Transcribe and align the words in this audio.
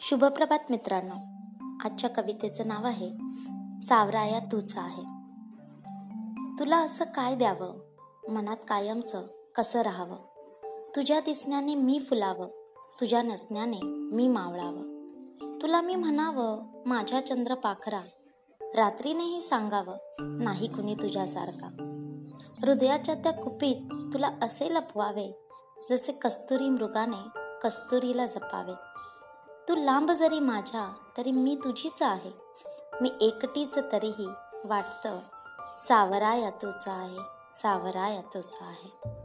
शुभप्रभात 0.00 0.58
मित्रांनो. 0.70 1.14
आजच्या 1.84 2.10
कवितेचं 2.10 2.68
नाव 2.68 2.86
आहे 2.86 3.10
सावराया 3.80 4.38
तूच 4.38 4.74
आहे. 4.76 5.02
तुला 6.58 6.76
असं 6.76 7.04
काय 7.04 7.34
द्यावं? 7.36 7.78
मनात 8.32 8.56
कायमचं 8.68 9.26
कसं 9.56 9.80
राहावं? 9.80 10.16
तुझ्या 10.96 11.20
दिसण्याने 11.20 11.74
मी 11.74 11.98
फुलावं 11.98 12.48
तुझ्या 13.00 13.22
नसण्याने 13.22 13.78
मी 13.82 14.28
मावळावं. 14.28 14.82
तुला 15.62 15.80
मी 15.80 15.94
म्हणावं 15.94 16.62
माझ्या 16.86 17.26
चंद्र 17.26 17.54
पाखरा 17.54 18.00
रात्रीनेही 18.60 19.40
सांगावं 19.40 19.96
नाही 20.20 20.66
कुणी 20.66 20.94
तुझ्यासारखा. 20.94 21.68
हृदयाच्या 22.62 23.14
त्या 23.14 23.32
कुपीत 23.32 23.94
तुला 24.14 24.30
असे 24.42 24.74
लपवावे 24.74 25.38
जसे 25.90 26.12
कस्तुरी 26.12 26.68
मृगाने 26.68 27.40
कस्तुरीला 27.64 28.26
जपावे. 28.26 28.72
तू 29.68 29.74
लांब 29.74 30.10
जरी 30.10 30.40
माझ्या 30.40 30.92
तरी 31.16 31.32
मी 31.32 31.54
तुझीच 31.64 32.02
आहे. 32.02 32.30
मी 33.00 33.10
एकटीच 33.20 33.78
तरीही 33.92 34.26
वाटतं. 34.64 35.18
सावराया 35.78 36.34
यातोचा 36.34 36.92
आहे 36.92 37.18
सावराया 37.54 38.14
यातोचा 38.14 38.64
आहे. 38.64 39.17